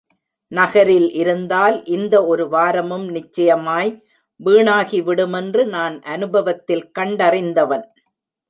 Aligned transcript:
நகரில் 0.51 1.09
இருந்தால் 1.13 1.77
இந்த 1.87 2.15
ஒரு 2.25 2.45
வாரமும் 2.49 3.05
நிச்சயமாய் 3.09 3.91
வீணாகி 4.39 5.01
விடுமென்று 5.01 5.65
நான் 5.67 5.97
அனுபவத்தில் 6.07 6.85
கண்டறிந்தவன். 6.99 7.85